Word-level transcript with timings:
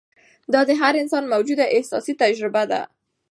دا 0.53 0.61
د 0.69 0.71
هر 0.81 0.93
انساني 1.01 1.27
موجود 1.33 1.59
اساسي 1.79 2.13
تجربه 2.21 2.63
ده. 2.71 2.81